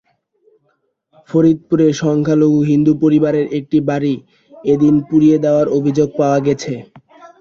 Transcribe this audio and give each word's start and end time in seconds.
ফরিদপুরে 1.29 1.87
সংখ্যালঘু 2.01 2.59
হিন্দু 2.71 2.93
পরিবারের 3.03 3.45
একটি 3.59 3.77
বাড়ি 3.89 4.13
এদিন 4.65 4.93
পুড়িয়ে 5.07 5.37
দেওয়ার 5.43 5.67
অভিযোগ 5.77 6.09
পাওয়া 6.19 6.39
গেছে। 6.47 6.73